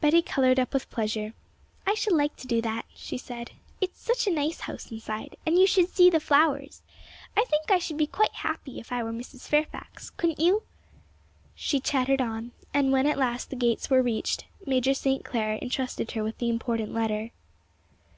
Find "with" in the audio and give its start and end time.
0.72-0.88, 16.24-16.38